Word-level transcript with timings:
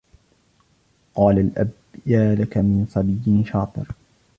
قال 1.15 1.39
الأب 1.39 1.69
يالك 2.05 2.57
من 2.57 2.85
صبي 2.89 3.43
شاطر 3.51 3.85